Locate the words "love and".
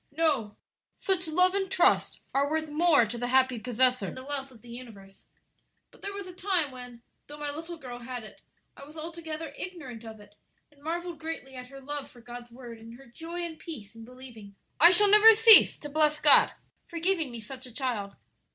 1.27-1.69